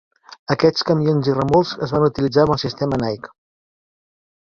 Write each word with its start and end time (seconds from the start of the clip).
Aquests 0.53 0.85
camions 0.89 1.29
i 1.31 1.35
remolcs 1.35 1.73
es 1.87 1.93
van 1.97 2.05
utilitzar 2.07 2.45
amb 2.47 2.55
el 2.57 2.61
sistema 2.65 2.99
Nike. 3.03 3.33